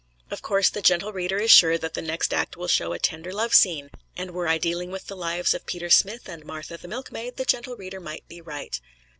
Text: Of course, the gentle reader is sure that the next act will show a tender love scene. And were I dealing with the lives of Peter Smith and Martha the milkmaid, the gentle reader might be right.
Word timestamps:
Of 0.31 0.41
course, 0.41 0.71
the 0.71 0.81
gentle 0.81 1.13
reader 1.13 1.37
is 1.37 1.51
sure 1.51 1.77
that 1.77 1.93
the 1.93 2.01
next 2.01 2.33
act 2.33 2.57
will 2.57 2.67
show 2.67 2.91
a 2.91 2.97
tender 2.97 3.31
love 3.31 3.53
scene. 3.53 3.91
And 4.17 4.31
were 4.31 4.47
I 4.47 4.57
dealing 4.57 4.89
with 4.89 5.05
the 5.05 5.15
lives 5.15 5.53
of 5.53 5.67
Peter 5.67 5.91
Smith 5.91 6.27
and 6.27 6.43
Martha 6.43 6.75
the 6.79 6.87
milkmaid, 6.87 7.37
the 7.37 7.45
gentle 7.45 7.75
reader 7.77 7.99
might 7.99 8.27
be 8.27 8.41
right. 8.41 8.81